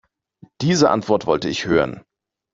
Diese 0.61 0.89
Antwort 0.89 1.27
wollte 1.27 1.47
ich 1.47 1.67
hören. 1.67 2.01